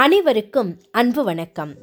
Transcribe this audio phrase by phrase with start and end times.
[0.00, 1.74] அனைவருக்கும் அன்பு வணக்கம்.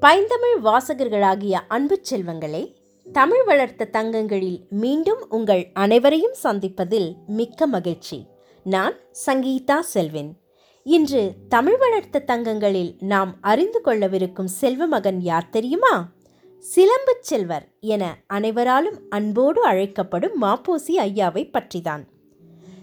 [0.00, 2.74] பைந்தமிழ் வாசகர்களாகிய அன்பு செல்வங்களே
[3.12, 8.26] தமிழ் வளர்த்த தங்கங்களில் மீண்டும் உங்கள் அனைவரையும் சந்திப்பதில் மிக்க மகிழ்ச்சி.
[8.64, 8.94] நான்
[9.26, 10.36] சங்கீதா செல்வின்.
[10.82, 16.12] இன்று தமிழ் வளர்த்த தங்கங்களில் நாம் அறிந்து கொள்ளவிருக்கும் செல்வ மகன் யார் தெரியுமா?
[16.58, 22.04] சிலம்புச் செல்வர் என அனைவராலும் அன்போடு அழைக்கப்படும் மாப்போசி ஐயாவை பற்றிதான்.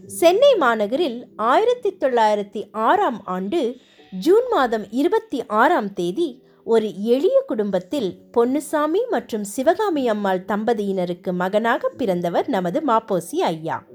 [0.06, 3.76] சென்னை மாநகரில் ஆயிரத்தி தொள்ளாயிரத்தி ஆறாம் ஆண்டு
[4.12, 12.48] ஜூன் மாதம் இருபத்தி ஆறாம் தேதி ஒரு எளிய குடும்பத்தில் பொன்னுசாமி மற்றும் சிவகாமி அம்மாள் தம்பதியினருக்கு மகனாக பிறந்தவர்
[12.50, 13.86] நமது மாப்போசி ஐயா.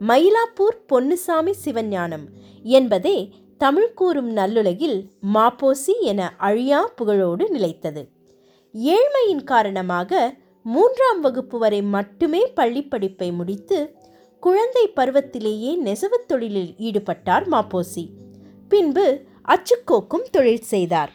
[0.00, 2.26] மயிலாப்பூர் பொன்னுசாமி சிவஞானம்
[2.62, 8.08] என்பதே தமிழ் கூறும் நல்லுலகில் மாப்போசி என அழியா புகழோடு நிலைத்தது.
[8.72, 13.94] ஏழ்மையின் காரணமாக மூன்றாம் வகுப்பு வரை மட்டுமே பள்ளிப்படிப்பை முடித்து
[14.40, 18.08] குழந்தை பருவத்திலேயே நெசவுத் தொழிலில் ஈடுபட்டார் மாப்போசி.
[18.68, 21.12] பின்பு அச்சுக்கோக்கும் தொழில் செய்தார்.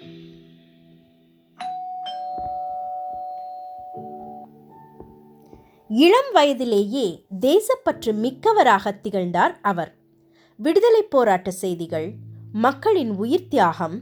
[5.88, 9.96] இளம் வயதிலேயே தேசப்பற்று மிக்கவராக திகழ்ந்தார் அவர்.
[10.58, 12.14] விடுதலை போராட்ட செய்திகள்
[12.54, 14.02] மக்களின் உயிர் தியாகம்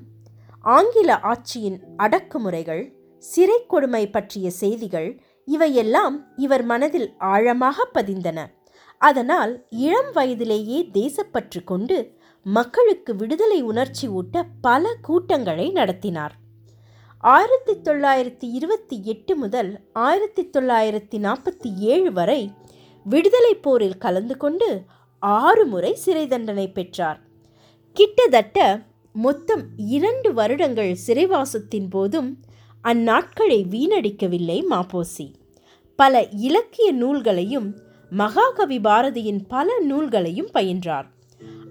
[0.62, 8.46] ஆங்கில ஆட்சியின் அடக்குமுறைகள் சிறை கொடுமை பற்றிய செய்திகள் இவையெல்லாம் இவர் மனதில் ஆழமாக பதிந்தன.
[8.98, 16.36] அதனால் இளம் வயதிலேயே தேசப்பற்று கொண்டு மக்களுக்கு விடுதலை உணர்ச்சி ஊட்ட பல கூட்டங்களை நடத்தினார்.
[17.18, 22.54] ஆயிரத்தி தொள்ளாயிரத்தி இருபத்தி எட்டு முதல் ஆயிரத்தி தொள்ளாயிரத்தி நாற்பத்தி ஏழு வரை
[23.04, 24.84] விடுதலை போரில் கலந்து கொண்டு
[25.20, 27.22] ஆறு முறை சிறை தண்டனை பெற்றார்.
[27.94, 32.38] கிட்டத்தட்ட மொத்தம் இரண்டு வருடங்கள் சிறைவாசத்தின் போதும்
[32.84, 35.34] அந்நாட்களை வீணடிக்கவில்லை மாப்போசி.
[35.96, 37.78] பல இலக்கிய நூல்களையும்
[38.10, 41.06] மகாகவி பாரதியின் பல நூல்களையும் பயின்றார்.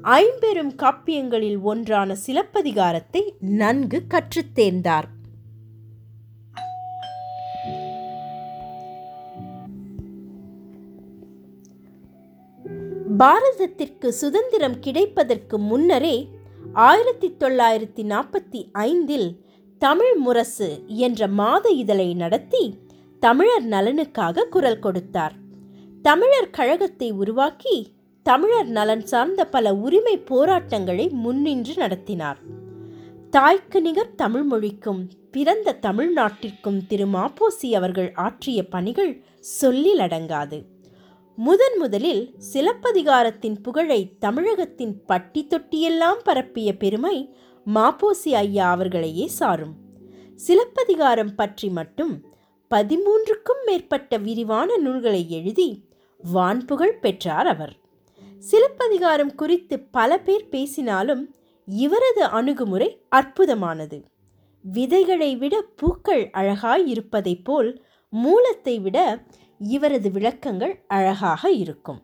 [0.02, 5.04] ஐம்பெரும் காப்பியங்களில் ஒன்றான சிலப்பதிகாரத்தை நன்கு கற்றுத் தேர்ந்தார்.
[13.18, 16.28] பாரதத்திற்கு சுதந்திரம் கிடைப்பதற்கு முன்னரே
[16.72, 19.44] ஆயிரத்தி தொள்ளாயிரத்தி நாற்பத்தி ஐந்தில்
[19.78, 22.78] தமிழ் முரசு என்ற மாத இதழை நடத்தி
[23.20, 25.32] தமிழர் நலனுக்காக குரல் கொடுத்தார்.
[26.02, 27.96] தமிழர் கழகத்தை உருவாக்கி
[28.28, 32.38] தமிழர் நலன் சார்ந்த பல உரிமை போராட்டங்களை முன்னின்று நடத்தினார்.
[33.30, 37.06] தாய்க்கு நிகர் தமிழ் மொழிக்கும் பிறந்த தமிழ்நாட்டிற்கும் திரு.
[37.06, 40.64] மாப்போசி அவர்கள் ஆற்றிய பணிகள் சொல்லில் அடங்காது.
[41.36, 47.34] முதன் முதலில் சிலப்பதிகாரத்தின் புகழை தமிழகத்தின் பட்டி தொட்டியெல்லாம் பரப்பிய பெருமை
[47.74, 49.74] மாப்போசி ஐயா அவர்களையே சாரும்.
[50.34, 52.24] சிலப்பதிகாரம் பற்றி மட்டும்
[52.74, 55.84] பதிமூன்றுக்கும் மேற்பட்ட விரிவான நூல்களை எழுதி
[56.32, 57.86] வான்புகழ் பெற்றார் அவர்.
[58.38, 61.34] சிலப்பதிகாரம் குறித்து பல பேர் பேசினாலும்
[61.66, 64.02] இவரது அணுகுமுறை அற்புதமானது.
[64.62, 69.24] விதைகளை விட பூக்கள் அழகாய் இருப்பதைப் போல் மூலத்தை விட
[69.58, 72.02] இவரது விளக்கங்கள் அழகாக இருக்கும்.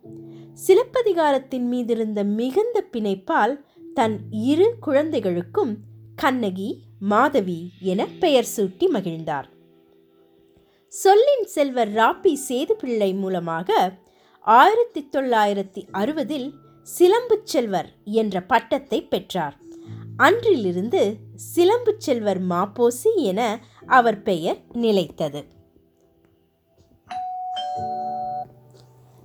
[0.67, 3.61] சிலப்பதிகாரத்தின் மீதிருந்த மிகுந்த பிணைப்பால்
[3.95, 5.77] தன் இரு குழந்தைகளுக்கும்
[6.17, 9.49] கண்ணகி மாதவி என பெயர் சூட்டி மகிழ்ந்தார்.
[10.89, 13.99] சொல்லின் செல்வர் ராப்பி சேதுப்பிள்ளை மூலமாக
[14.47, 16.55] ஆயிரத்தி தொள்ளாயிரத்தி அறுபதில்
[16.99, 19.57] சிலம்புச் செல்வர் என்ற பட்டத்தை பெற்றார்.
[20.17, 25.45] அன்றிலிருந்து சிலம்பு செல்வர் மாப்போசி என அவர் பெயர் நிலைத்தது.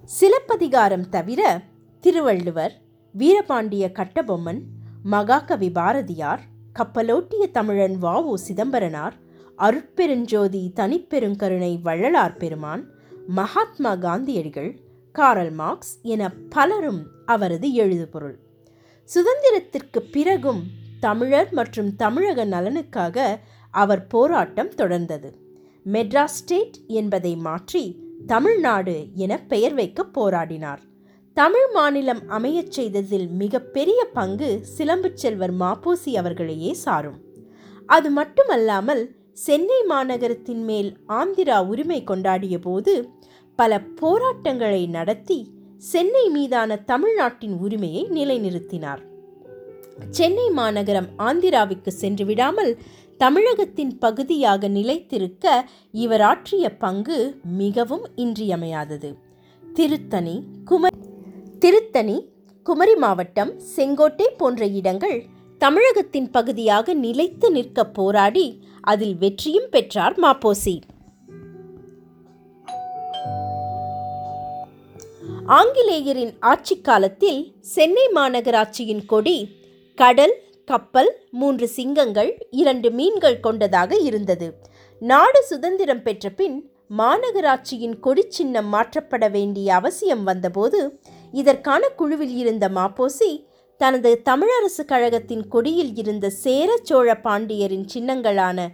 [0.03, 1.61] சிலப்பதிகாரம் தவிர
[1.99, 2.73] திருவள்ளுவர்
[3.17, 4.61] வீரபாண்டிய கட்டபொம்மன்
[5.03, 6.41] மகாகவி பாரதியார்
[6.79, 8.23] கப்பலோட்டிய தமிழன் வ.
[8.23, 8.35] உ.
[8.35, 9.13] சிதம்பரனார்
[9.57, 12.85] அருட்பெருஞ்சோதி தனிப்பெருங்கருணை வள்ளலார் பெருமான்
[13.27, 14.87] மகாத்மா காந்தியடிகள்
[15.19, 18.35] காரல் மார்க்ஸ் என பலரும் அவரது எழுதுபொருள்.
[19.09, 20.61] சுதந்திரத்திற்கு பிறகும்
[20.99, 23.17] தமிழர் மற்றும் தமிழக நலனுக்காக
[23.71, 25.29] அவர் போராட்டம் தொடர்ந்தது.
[25.85, 27.83] மெட்ராஸ் ஸ்டேட் என்பதை மாற்றி
[28.25, 30.81] தமிழ்நாடு என பெயர் வைக்க போராடினார்.
[31.33, 37.19] தமிழ் மாநிலம் அமையச் செய்ததில் மிகப்பெரிய பங்கு சிலம்புச் செல்வர் மாப்போசி அவர்களையே சாரும்.
[37.85, 42.93] அது மட்டுமல்லாமல் சென்னை மாநகரத்தின் மேல் ஆந்திரா உரிமை கொண்டாடிய போது
[43.59, 45.37] பல போராட்டங்களை நடத்தி
[45.91, 49.01] சென்னை மீதான தமிழ்நாட்டின் உரிமையை நிலைநிறுத்தினார்.
[50.09, 52.71] சென்னை மாநகரம் ஆந்திராவுக்கு சென்று விடாமல்
[53.17, 55.45] தமிழகத்தின் பகுதியாக நிலைத்திருக்க
[56.03, 57.17] இவர் ஆற்றிய பங்கு
[57.61, 59.09] மிகவும் இன்றியமையாதது.
[59.63, 60.35] திருத்தணி
[60.65, 61.01] குமரி
[61.59, 62.17] திருத்தணி
[62.65, 65.17] குமரி மாவட்டம் செங்கோட்டை போன்ற இடங்கள்
[65.57, 68.47] தமிழகத்தின் பகுதியாக நிலைத்து நிற்க போராடி
[68.81, 70.75] அதில் வெற்றியும் பெற்றார் மாப்போசி.
[75.57, 77.39] ஆங்கிலேயரின் ஆட்சி காலத்தில்
[77.73, 79.37] சென்னை மாநகராட்சியின் கொடி
[79.97, 80.33] கடல்
[80.65, 84.47] கப்பல் மூன்று சிங்கங்கள் இரண்டு மீன்கள் கொண்டதாக இருந்தது.
[85.01, 86.57] நாடு சுதந்திரம் பெற்ற பின்
[86.97, 90.81] மாநகராட்சியின் கொடி சின்னம் மாற்றப்பட வேண்டிய அவசியம் வந்தபோது
[91.33, 93.31] இதற்கான குழுவில் இருந்த மாப்போசி
[93.81, 98.67] தனது தமிழரசு கழகத்தின் கொடியில் இருந்த சேர சோழ பாண்டியரின் சின்னங்களான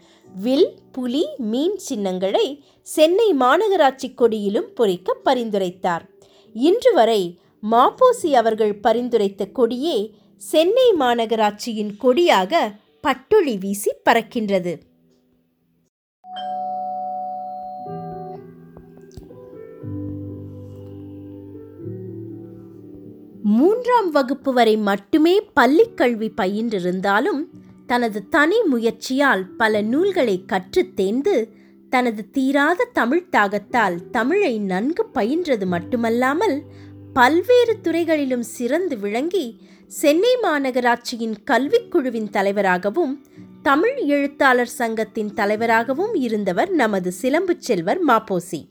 [0.44, 2.46] வில் புலி மீன் சின்னங்களை
[2.88, 6.06] சென்னை மாநகராட்சி கொடியிலும் பொறிக்க பரிந்துரைத்தார்.
[6.58, 7.40] இன்று வரை
[7.72, 12.72] மாப்போசி அவர்கள் பரிந்துரைத்த கொடியே சென்னை மாநகராட்சியின் கொடியாக
[13.02, 14.80] பட்டொளி வீசி பறக்கின்றது.
[23.44, 27.46] மூன்றாம் வகுப்பு வரை மட்டுமே பள்ளிக் கல்வி பயின்றிருந்தாலும்
[27.86, 31.50] தனது தனி முயற்சியால் பல நூல்களை கற்றுத் தேர்ந்து
[31.90, 36.58] தனது தீராத தமிழ் தாகத்தால் தமிழை நன்கு பயின்றது மட்டுமல்லாமல்
[37.14, 39.46] பல்வேறு துறைகளிலும் சிறந்து விளங்கி
[39.88, 43.14] சென்னை மாநகராட்சியின் கல்விக்குழுவின் தலைவராகவும்
[43.64, 48.62] தமிழ் எழுத்தாளர் சங்கத்தின் தலைவராகவும் இருந்தவர் நமது சிலம்புச் செல்வர் மாப்போசி.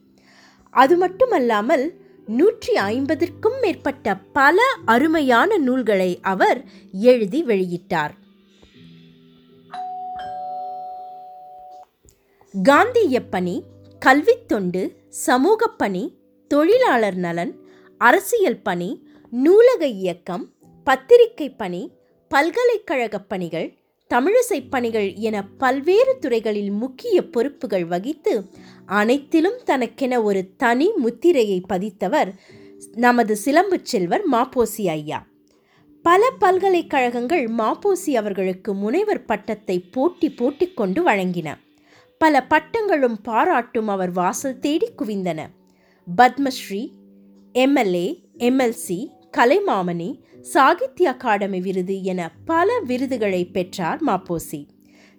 [0.75, 1.85] அது மட்டுமல்லாமல்
[2.27, 8.15] நூற்றி ஐம்பதற்கும் மேற்பட்ட பல அருமையான நூல்களை அவர் எழுதி வெளியிட்டார்.
[12.63, 13.63] காந்திய பணி
[13.99, 16.19] கல்வி தொண்டு சமூகப் பணி
[16.49, 17.59] தொழிலாளர் நலன்
[17.99, 20.49] அரசியல் பணி நூலக இயக்கம்
[20.85, 21.91] பத்திரிகை பணி
[22.29, 23.79] பல்கலைக்கழகப் பணிகள்
[24.15, 28.45] தமிழிசை பணிகள் என பல்வேறு துறைகளில் முக்கிய பொறுப்புகள் வகித்து
[28.87, 32.33] அனைத்திலும் தனக்கென ஒரு தனி முத்திரையை பதித்தவர்
[32.93, 35.27] நமது சிலம்புச் செல்வர் மாப்போசி ஐயா.
[36.03, 41.55] பல பல்கலைக்கழகங்கள் மாப்போசி அவர்களுக்கு முனைவர் பட்டத்தை போட்டி போட்டி கொண்டு வழங்கின.
[42.19, 45.41] பல பட்டங்களும் பாராட்டும் அவர் வாசல் தேடி குவிந்தன.
[46.17, 46.83] Padmashri
[47.53, 48.99] MLA MLC
[49.37, 54.69] Kalaimamani Sahitya academy விருது என பல விருதுகளை பெற்றார் மாப்போசி.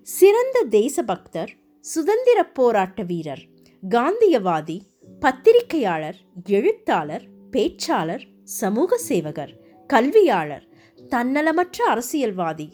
[0.02, 3.44] சிறந்த தேசபக்தர் சுதந்திர போராட்ட வீரர்
[3.90, 4.78] காந்தியவாதி
[5.20, 9.54] பத்திரிகையாளர் எழுத்தாளர் பேச்சாளர் சமூக சேவகர்
[9.88, 10.66] கல்வியாளர்
[11.10, 12.68] தன்னலமற்ற அரசியல்வாதி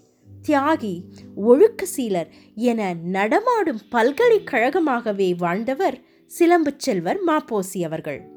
[0.48, 1.04] தியாகி
[1.36, 6.00] ஒழுக்க சீலர் என நடமாடும் பல்கலைக்கழகமாகவே வாழ்ந்தவர்
[6.40, 8.30] சிலம்புச் செல்வர் மாப்போசி அவர்கள்.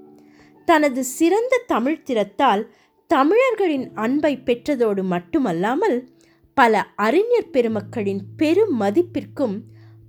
[0.65, 2.75] தனது சிறந்த தமிழ் திறத்தால்
[3.07, 6.09] தமிழர்களின் அன்பை பெற்றதோடு மட்டுமல்லாமல்
[6.55, 9.61] பல அறிஞர் பெருமக்களின் பெரும் மதிப்பிற்கும்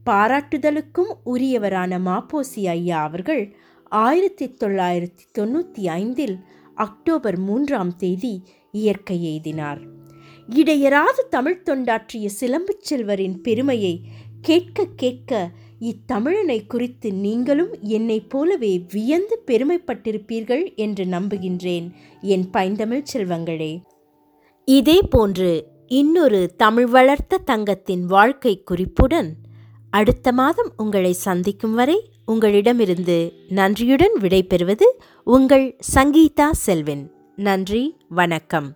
[0.06, 6.38] பாராட்டுதலுக்கும் உரியவரான மாப்போசி ஐயா அவர்கள் ஆயிரத்தி தொள்ளாயிரத்தி தொண்ணூற்றி ஐந்தில்
[6.76, 8.42] அக்டோபர் மூன்றாம் தேதி
[8.72, 9.94] இயற்கை எய்தினார்.
[10.50, 14.02] இடையராது தமிழ் தொண்டாற்றிய சிலம்புச் செல்வரின் பெருமையை
[14.42, 15.50] கேட்க கேட்க
[15.82, 23.82] இத்தமிழனை குறித்து நீங்களும் என்னைப் போலவே வியந்து பெருமைப்பட்டிருப்பீர்கள் என்று நம்புகின்றேன் என் பைந்தமிழ் செல்வங்களே.
[24.66, 29.36] இதே போன்று இன்னொரு தமிழ் வளர்த்த தங்கத்தின் வாழ்க்கை குறிப்புடன்
[29.90, 34.84] அடுத்த மாதம் உங்களை சந்திக்கும் வரை உங்களிடமிருந்து நன்றியுடன் விடைபெறுவது
[35.24, 37.12] உங்கள் சங்கீதா செல்வின்.
[37.36, 38.76] நன்றி வணக்கம்.